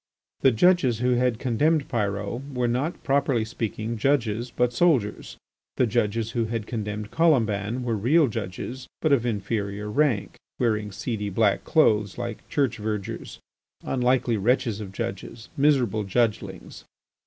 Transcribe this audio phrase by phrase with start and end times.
[0.39, 5.37] The judges who had condemned Pyrot were not, properly speaking, judges but soldiers.
[5.77, 11.29] The judges who had condemned Colomban were real judges, but of inferior rank, wearing seedy
[11.29, 13.39] black clothes like church vergers,
[13.83, 16.83] unlucky wretches of judges, miserable judgelings.